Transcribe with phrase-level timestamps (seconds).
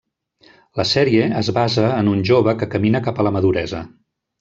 [0.81, 3.89] La sèrie es basa en un jove que camina cap a la maduresa.